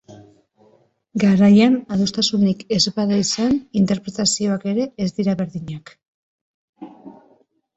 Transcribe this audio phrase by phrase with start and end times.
[1.23, 3.53] Garaian adostasunik ez bada izan,
[3.83, 5.93] interpretazioak ere ez dira berdinak.